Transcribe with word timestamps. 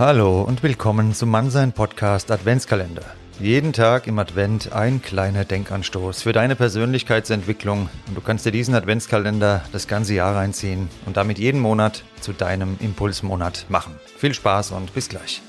Hallo 0.00 0.40
und 0.40 0.62
willkommen 0.62 1.12
zum 1.12 1.28
Mannsein 1.28 1.72
Podcast 1.72 2.30
Adventskalender. 2.30 3.04
Jeden 3.38 3.74
Tag 3.74 4.06
im 4.06 4.18
Advent 4.18 4.72
ein 4.72 5.02
kleiner 5.02 5.44
Denkanstoß 5.44 6.22
für 6.22 6.32
deine 6.32 6.56
Persönlichkeitsentwicklung 6.56 7.90
und 8.08 8.14
du 8.14 8.22
kannst 8.22 8.46
dir 8.46 8.50
diesen 8.50 8.74
Adventskalender 8.74 9.62
das 9.72 9.88
ganze 9.88 10.14
Jahr 10.14 10.34
reinziehen 10.34 10.88
und 11.04 11.18
damit 11.18 11.38
jeden 11.38 11.60
Monat 11.60 12.02
zu 12.22 12.32
deinem 12.32 12.78
Impulsmonat 12.80 13.66
machen. 13.68 13.94
Viel 14.16 14.32
Spaß 14.32 14.70
und 14.70 14.94
bis 14.94 15.10
gleich. 15.10 15.42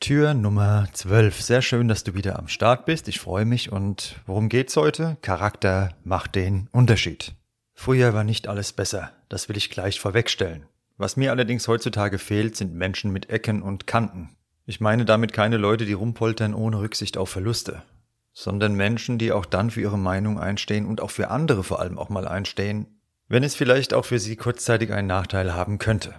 Tür 0.00 0.32
Nummer 0.32 0.88
12. 0.94 1.42
Sehr 1.42 1.60
schön, 1.60 1.88
dass 1.88 2.04
du 2.04 2.14
wieder 2.14 2.38
am 2.38 2.48
Start 2.48 2.86
bist. 2.86 3.06
Ich 3.08 3.20
freue 3.20 3.44
mich. 3.44 3.70
Und 3.70 4.14
worum 4.24 4.48
geht's 4.48 4.78
heute? 4.78 5.18
Charakter 5.20 5.90
macht 6.04 6.36
den 6.36 6.70
Unterschied. 6.72 7.34
Früher 7.80 8.12
war 8.12 8.24
nicht 8.24 8.48
alles 8.48 8.72
besser. 8.72 9.12
Das 9.28 9.48
will 9.48 9.56
ich 9.56 9.70
gleich 9.70 10.00
vorwegstellen. 10.00 10.66
Was 10.96 11.16
mir 11.16 11.30
allerdings 11.30 11.68
heutzutage 11.68 12.18
fehlt, 12.18 12.56
sind 12.56 12.74
Menschen 12.74 13.12
mit 13.12 13.30
Ecken 13.30 13.62
und 13.62 13.86
Kanten. 13.86 14.30
Ich 14.66 14.80
meine 14.80 15.04
damit 15.04 15.32
keine 15.32 15.58
Leute, 15.58 15.86
die 15.86 15.92
rumpoltern 15.92 16.54
ohne 16.54 16.80
Rücksicht 16.80 17.16
auf 17.16 17.30
Verluste, 17.30 17.84
sondern 18.32 18.74
Menschen, 18.74 19.16
die 19.16 19.30
auch 19.30 19.46
dann 19.46 19.70
für 19.70 19.80
ihre 19.80 19.96
Meinung 19.96 20.40
einstehen 20.40 20.86
und 20.86 21.00
auch 21.00 21.12
für 21.12 21.30
andere 21.30 21.62
vor 21.62 21.78
allem 21.78 21.98
auch 21.98 22.08
mal 22.08 22.26
einstehen, 22.26 22.98
wenn 23.28 23.44
es 23.44 23.54
vielleicht 23.54 23.94
auch 23.94 24.06
für 24.06 24.18
sie 24.18 24.34
kurzzeitig 24.34 24.92
einen 24.92 25.06
Nachteil 25.06 25.54
haben 25.54 25.78
könnte. 25.78 26.16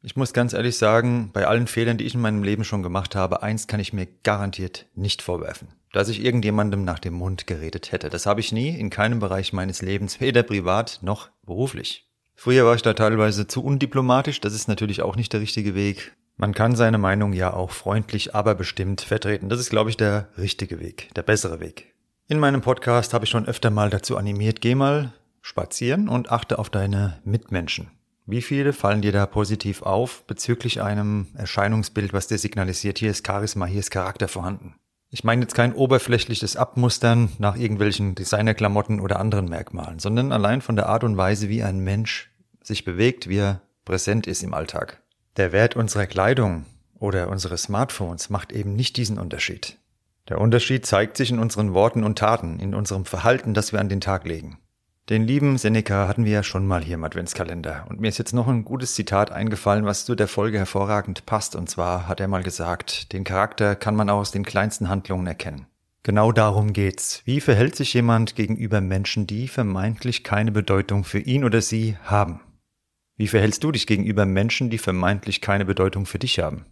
Ich 0.00 0.16
muss 0.16 0.32
ganz 0.32 0.54
ehrlich 0.54 0.78
sagen, 0.78 1.28
bei 1.34 1.46
allen 1.46 1.66
Fehlern, 1.66 1.98
die 1.98 2.04
ich 2.04 2.14
in 2.14 2.22
meinem 2.22 2.42
Leben 2.42 2.64
schon 2.64 2.82
gemacht 2.82 3.14
habe, 3.14 3.42
eins 3.42 3.66
kann 3.66 3.78
ich 3.78 3.92
mir 3.92 4.08
garantiert 4.22 4.86
nicht 4.94 5.20
vorwerfen 5.20 5.68
dass 5.94 6.08
ich 6.08 6.24
irgendjemandem 6.24 6.84
nach 6.84 6.98
dem 6.98 7.14
Mund 7.14 7.46
geredet 7.46 7.92
hätte. 7.92 8.10
Das 8.10 8.26
habe 8.26 8.40
ich 8.40 8.50
nie 8.50 8.70
in 8.70 8.90
keinem 8.90 9.20
Bereich 9.20 9.52
meines 9.52 9.80
Lebens, 9.80 10.20
weder 10.20 10.42
privat 10.42 10.98
noch 11.02 11.30
beruflich. 11.46 12.08
Früher 12.34 12.66
war 12.66 12.74
ich 12.74 12.82
da 12.82 12.94
teilweise 12.94 13.46
zu 13.46 13.62
undiplomatisch, 13.62 14.40
das 14.40 14.54
ist 14.54 14.66
natürlich 14.66 15.02
auch 15.02 15.14
nicht 15.14 15.32
der 15.32 15.40
richtige 15.40 15.76
Weg. 15.76 16.16
Man 16.36 16.52
kann 16.52 16.74
seine 16.74 16.98
Meinung 16.98 17.32
ja 17.32 17.54
auch 17.54 17.70
freundlich, 17.70 18.34
aber 18.34 18.56
bestimmt 18.56 19.02
vertreten. 19.02 19.48
Das 19.48 19.60
ist, 19.60 19.70
glaube 19.70 19.88
ich, 19.88 19.96
der 19.96 20.28
richtige 20.36 20.80
Weg, 20.80 21.10
der 21.14 21.22
bessere 21.22 21.60
Weg. 21.60 21.94
In 22.26 22.40
meinem 22.40 22.60
Podcast 22.60 23.14
habe 23.14 23.24
ich 23.24 23.30
schon 23.30 23.46
öfter 23.46 23.70
mal 23.70 23.88
dazu 23.88 24.16
animiert, 24.16 24.60
geh 24.60 24.74
mal 24.74 25.12
spazieren 25.42 26.08
und 26.08 26.32
achte 26.32 26.58
auf 26.58 26.70
deine 26.70 27.20
Mitmenschen. 27.24 27.92
Wie 28.26 28.42
viele 28.42 28.72
fallen 28.72 29.02
dir 29.02 29.12
da 29.12 29.26
positiv 29.26 29.82
auf 29.82 30.24
bezüglich 30.26 30.82
einem 30.82 31.28
Erscheinungsbild, 31.36 32.12
was 32.12 32.26
dir 32.26 32.38
signalisiert, 32.38 32.98
hier 32.98 33.10
ist 33.10 33.24
Charisma, 33.24 33.66
hier 33.66 33.80
ist 33.80 33.92
Charakter 33.92 34.26
vorhanden? 34.26 34.74
Ich 35.14 35.22
meine 35.22 35.42
jetzt 35.42 35.54
kein 35.54 35.74
oberflächliches 35.74 36.56
Abmustern 36.56 37.30
nach 37.38 37.54
irgendwelchen 37.54 38.16
Designerklamotten 38.16 38.98
oder 38.98 39.20
anderen 39.20 39.48
Merkmalen, 39.48 40.00
sondern 40.00 40.32
allein 40.32 40.60
von 40.60 40.74
der 40.74 40.88
Art 40.88 41.04
und 41.04 41.16
Weise, 41.16 41.48
wie 41.48 41.62
ein 41.62 41.78
Mensch 41.78 42.32
sich 42.64 42.84
bewegt, 42.84 43.28
wie 43.28 43.38
er 43.38 43.60
präsent 43.84 44.26
ist 44.26 44.42
im 44.42 44.54
Alltag. 44.54 45.04
Der 45.36 45.52
Wert 45.52 45.76
unserer 45.76 46.06
Kleidung 46.06 46.64
oder 46.98 47.28
unseres 47.28 47.62
Smartphones 47.62 48.28
macht 48.28 48.50
eben 48.50 48.74
nicht 48.74 48.96
diesen 48.96 49.20
Unterschied. 49.20 49.78
Der 50.28 50.40
Unterschied 50.40 50.84
zeigt 50.84 51.16
sich 51.16 51.30
in 51.30 51.38
unseren 51.38 51.74
Worten 51.74 52.02
und 52.02 52.18
Taten, 52.18 52.58
in 52.58 52.74
unserem 52.74 53.04
Verhalten, 53.04 53.54
das 53.54 53.70
wir 53.70 53.78
an 53.78 53.88
den 53.88 54.00
Tag 54.00 54.26
legen. 54.26 54.58
Den 55.10 55.26
lieben 55.26 55.58
Seneca 55.58 56.08
hatten 56.08 56.24
wir 56.24 56.32
ja 56.32 56.42
schon 56.42 56.66
mal 56.66 56.82
hier 56.82 56.94
im 56.94 57.04
Adventskalender. 57.04 57.84
Und 57.90 58.00
mir 58.00 58.08
ist 58.08 58.16
jetzt 58.16 58.32
noch 58.32 58.48
ein 58.48 58.64
gutes 58.64 58.94
Zitat 58.94 59.30
eingefallen, 59.30 59.84
was 59.84 60.06
zu 60.06 60.14
der 60.14 60.28
Folge 60.28 60.56
hervorragend 60.56 61.26
passt. 61.26 61.56
Und 61.56 61.68
zwar 61.68 62.08
hat 62.08 62.20
er 62.20 62.28
mal 62.28 62.42
gesagt, 62.42 63.12
den 63.12 63.22
Charakter 63.22 63.76
kann 63.76 63.96
man 63.96 64.08
auch 64.08 64.20
aus 64.20 64.30
den 64.30 64.46
kleinsten 64.46 64.88
Handlungen 64.88 65.26
erkennen. 65.26 65.66
Genau 66.04 66.32
darum 66.32 66.72
geht's. 66.72 67.20
Wie 67.26 67.42
verhält 67.42 67.76
sich 67.76 67.92
jemand 67.92 68.34
gegenüber 68.34 68.80
Menschen, 68.80 69.26
die 69.26 69.46
vermeintlich 69.46 70.24
keine 70.24 70.52
Bedeutung 70.52 71.04
für 71.04 71.18
ihn 71.18 71.44
oder 71.44 71.60
sie 71.60 71.98
haben? 72.04 72.40
Wie 73.16 73.28
verhältst 73.28 73.62
du 73.62 73.72
dich 73.72 73.86
gegenüber 73.86 74.24
Menschen, 74.24 74.70
die 74.70 74.78
vermeintlich 74.78 75.42
keine 75.42 75.66
Bedeutung 75.66 76.06
für 76.06 76.18
dich 76.18 76.38
haben? 76.38 76.64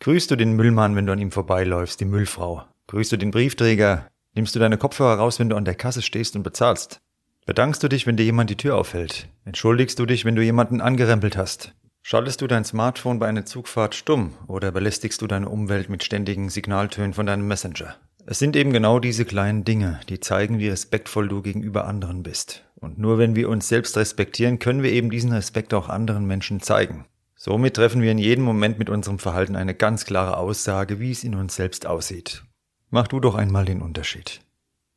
Grüßt 0.00 0.32
du 0.32 0.36
den 0.36 0.54
Müllmann, 0.54 0.96
wenn 0.96 1.06
du 1.06 1.12
an 1.12 1.20
ihm 1.20 1.30
vorbeiläufst, 1.30 2.00
die 2.00 2.06
Müllfrau? 2.06 2.64
Grüßt 2.88 3.12
du 3.12 3.16
den 3.16 3.30
Briefträger? 3.30 4.08
Nimmst 4.34 4.56
du 4.56 4.58
deine 4.58 4.78
Kopfhörer 4.78 5.18
raus, 5.18 5.38
wenn 5.38 5.48
du 5.48 5.56
an 5.56 5.64
der 5.64 5.76
Kasse 5.76 6.02
stehst 6.02 6.34
und 6.34 6.42
bezahlst? 6.42 7.00
Bedankst 7.48 7.82
du 7.82 7.88
dich, 7.88 8.06
wenn 8.06 8.18
dir 8.18 8.24
jemand 8.24 8.50
die 8.50 8.58
Tür 8.58 8.76
aufhält? 8.76 9.26
Entschuldigst 9.46 9.98
du 9.98 10.04
dich, 10.04 10.26
wenn 10.26 10.36
du 10.36 10.42
jemanden 10.42 10.82
angerempelt 10.82 11.38
hast? 11.38 11.72
Schaltest 12.02 12.42
du 12.42 12.46
dein 12.46 12.66
Smartphone 12.66 13.18
bei 13.18 13.26
einer 13.26 13.46
Zugfahrt 13.46 13.94
stumm 13.94 14.34
oder 14.48 14.70
belästigst 14.70 15.22
du 15.22 15.26
deine 15.26 15.48
Umwelt 15.48 15.88
mit 15.88 16.04
ständigen 16.04 16.50
Signaltönen 16.50 17.14
von 17.14 17.24
deinem 17.24 17.48
Messenger? 17.48 17.96
Es 18.26 18.38
sind 18.38 18.54
eben 18.54 18.70
genau 18.70 18.98
diese 18.98 19.24
kleinen 19.24 19.64
Dinge, 19.64 19.98
die 20.10 20.20
zeigen, 20.20 20.58
wie 20.58 20.68
respektvoll 20.68 21.26
du 21.26 21.40
gegenüber 21.40 21.86
anderen 21.86 22.22
bist. 22.22 22.64
Und 22.74 22.98
nur 22.98 23.16
wenn 23.16 23.34
wir 23.34 23.48
uns 23.48 23.66
selbst 23.66 23.96
respektieren, 23.96 24.58
können 24.58 24.82
wir 24.82 24.92
eben 24.92 25.08
diesen 25.08 25.32
Respekt 25.32 25.72
auch 25.72 25.88
anderen 25.88 26.26
Menschen 26.26 26.60
zeigen. 26.60 27.06
Somit 27.34 27.76
treffen 27.76 28.02
wir 28.02 28.12
in 28.12 28.18
jedem 28.18 28.44
Moment 28.44 28.78
mit 28.78 28.90
unserem 28.90 29.18
Verhalten 29.18 29.56
eine 29.56 29.74
ganz 29.74 30.04
klare 30.04 30.36
Aussage, 30.36 31.00
wie 31.00 31.12
es 31.12 31.24
in 31.24 31.34
uns 31.34 31.56
selbst 31.56 31.86
aussieht. 31.86 32.42
Mach 32.90 33.08
du 33.08 33.20
doch 33.20 33.36
einmal 33.36 33.64
den 33.64 33.80
Unterschied. 33.80 34.42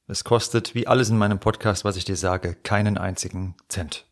Es 0.08 0.24
kostet, 0.24 0.76
wie 0.76 0.88
alles 0.88 1.10
in 1.10 1.18
meinem 1.18 1.40
Podcast, 1.40 1.86
was 1.86 1.96
ich 1.96 2.06
dir 2.06 2.16
sage, 2.16 2.56
keinen 2.56 2.98
einzigen 2.98 3.56
Cent. 3.70 4.06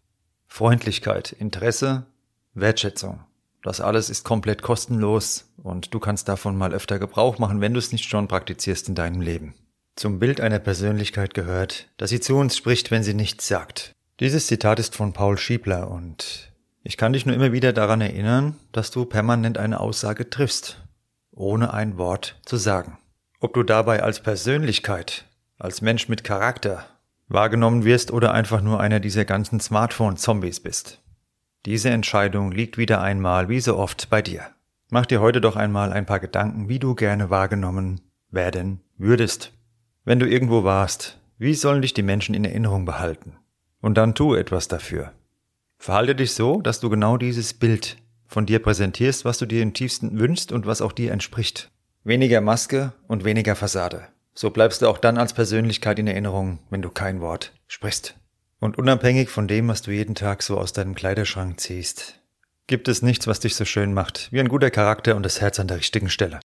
Freundlichkeit, 0.48 1.32
Interesse, 1.32 2.06
Wertschätzung. 2.54 3.24
Das 3.62 3.82
alles 3.82 4.10
ist 4.10 4.24
komplett 4.24 4.62
kostenlos 4.62 5.52
und 5.58 5.94
du 5.94 6.00
kannst 6.00 6.28
davon 6.30 6.58
mal 6.58 6.74
öfter 6.74 7.00
Gebrauch 7.00 7.40
machen, 7.40 7.62
wenn 7.62 7.74
du 7.74 7.80
es 7.80 7.92
nicht 7.92 8.10
schon 8.10 8.28
praktizierst 8.28 8.88
in 8.88 8.96
deinem 8.96 9.22
Leben. 9.22 9.54
Zum 9.96 10.20
Bild 10.20 10.40
einer 10.40 10.60
Persönlichkeit 10.60 11.34
gehört, 11.34 11.90
dass 11.98 12.10
sie 12.10 12.22
zu 12.22 12.38
uns 12.38 12.56
spricht, 12.56 12.90
wenn 12.90 13.04
sie 13.04 13.14
nichts 13.14 13.48
sagt. 13.48 13.94
Dieses 14.20 14.48
Zitat 14.48 14.80
ist 14.80 14.96
von 14.96 15.14
Paul 15.14 15.38
Schiebler 15.38 15.92
und 15.92 16.54
ich 16.84 16.96
kann 16.98 17.14
dich 17.14 17.26
nur 17.26 17.36
immer 17.36 17.52
wieder 17.52 17.74
daran 17.74 18.00
erinnern, 18.00 18.56
dass 18.72 18.92
du 18.92 19.06
permanent 19.06 19.58
eine 19.58 19.80
Aussage 19.80 20.30
triffst, 20.30 20.82
ohne 21.32 21.74
ein 21.74 21.98
Wort 21.98 22.40
zu 22.46 22.58
sagen. 22.58 22.98
Ob 23.42 23.54
du 23.54 23.64
dabei 23.64 24.02
als 24.02 24.22
Persönlichkeit 24.22 25.26
als 25.60 25.82
Mensch 25.82 26.10
mit 26.10 26.24
Charakter 26.24 26.86
wahrgenommen 27.28 27.86
wirst 27.86 28.12
oder 28.12 28.34
einfach 28.34 28.62
nur 28.62 28.80
einer 28.80 29.00
dieser 29.00 29.26
ganzen 29.26 29.60
Smartphone-Zombies 29.60 30.62
bist. 30.62 31.02
Diese 31.66 31.90
Entscheidung 31.90 32.52
liegt 32.52 32.78
wieder 32.78 33.02
einmal, 33.02 33.50
wie 33.50 33.60
so 33.60 33.78
oft, 33.78 34.10
bei 34.10 34.22
dir. 34.22 34.48
Mach 34.90 35.06
dir 35.06 35.22
heute 35.22 35.42
doch 35.42 35.56
einmal 35.56 35.94
ein 35.94 36.06
paar 36.06 36.20
Gedanken, 36.20 36.70
wie 36.70 36.80
du 36.80 36.96
gerne 36.96 37.30
wahrgenommen 37.30 38.02
werden 38.32 38.82
würdest. 38.98 39.52
Wenn 40.06 40.20
du 40.20 40.28
irgendwo 40.28 40.64
warst, 40.64 41.20
wie 41.38 41.54
sollen 41.54 41.82
dich 41.82 41.94
die 41.94 42.02
Menschen 42.02 42.34
in 42.34 42.46
Erinnerung 42.46 42.86
behalten? 42.86 43.36
Und 43.82 43.98
dann 43.98 44.16
tu 44.16 44.34
etwas 44.34 44.68
dafür. 44.68 45.12
Verhalte 45.78 46.16
dich 46.16 46.34
so, 46.34 46.62
dass 46.62 46.80
du 46.80 46.90
genau 46.90 47.18
dieses 47.18 47.54
Bild 47.54 47.98
von 48.26 48.46
dir 48.46 48.60
präsentierst, 48.60 49.26
was 49.26 49.38
du 49.38 49.46
dir 49.46 49.62
im 49.62 49.74
tiefsten 49.74 50.20
wünschst 50.20 50.52
und 50.52 50.66
was 50.66 50.82
auch 50.82 50.92
dir 50.92 51.12
entspricht. 51.12 51.72
Weniger 52.04 52.42
Maske 52.42 52.94
und 53.08 53.26
weniger 53.26 53.56
Fassade. 53.56 54.08
So 54.34 54.50
bleibst 54.50 54.82
du 54.82 54.88
auch 54.88 54.98
dann 54.98 55.18
als 55.18 55.34
Persönlichkeit 55.34 56.00
in 56.00 56.08
Erinnerung, 56.08 56.60
wenn 56.70 56.82
du 56.82 56.90
kein 56.90 57.22
Wort 57.22 57.54
sprichst. 57.68 58.16
Und 58.60 58.78
unabhängig 58.78 59.30
von 59.30 59.48
dem, 59.48 59.68
was 59.68 59.82
du 59.82 59.92
jeden 59.92 60.16
Tag 60.16 60.44
so 60.44 60.58
aus 60.58 60.74
deinem 60.74 60.96
Kleiderschrank 60.96 61.60
ziehst, 61.60 62.20
gibt 62.68 62.88
es 62.88 63.02
nichts, 63.02 63.26
was 63.28 63.40
dich 63.40 63.56
so 63.56 63.66
schön 63.66 63.94
macht, 63.94 64.32
wie 64.32 64.40
ein 64.40 64.50
guter 64.50 64.70
Charakter 64.70 65.16
und 65.16 65.24
das 65.24 65.42
Herz 65.42 65.60
an 65.60 65.68
der 65.68 65.78
richtigen 65.78 66.10
Stelle. 66.10 66.40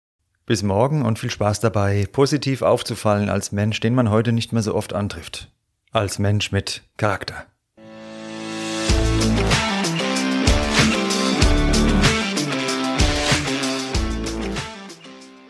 Bis 0.45 0.63
morgen 0.63 1.05
und 1.05 1.19
viel 1.19 1.31
Spaß 1.31 1.61
dabei, 1.61 2.07
positiv 2.11 2.63
aufzufallen 2.63 3.31
als 3.31 3.53
Mensch, 3.53 3.81
den 3.81 3.95
man 3.95 4.11
heute 4.11 4.33
nicht 4.33 4.53
mehr 4.53 4.63
so 4.63 4.75
oft 4.75 4.93
antrifft. 4.93 5.51
Als 5.93 6.19
Mensch 6.19 6.51
mit 6.53 6.83
Charakter. 6.97 7.47